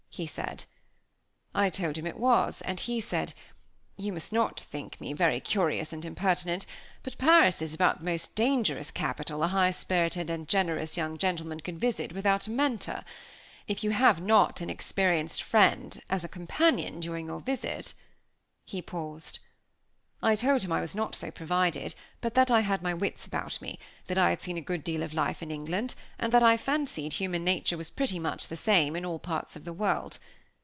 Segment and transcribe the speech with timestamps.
[0.13, 0.65] he said.
[1.55, 3.33] I told him it was, and he said:
[3.95, 6.65] "You must not think me very curious and impertinent;
[7.01, 11.61] but Paris is about the most dangerous capital a high spirited and generous young gentleman
[11.61, 13.05] could visit without a Mentor.
[13.69, 17.93] If you have not an experienced friend as a companion during your visit."
[18.65, 19.39] He paused.
[20.23, 23.59] I told him I was not so provided, but that I had my wits about
[23.59, 26.57] me; that I had seen a good deal of life in England, and that I
[26.57, 30.19] fancied human nature was pretty much the same in all parts of the world.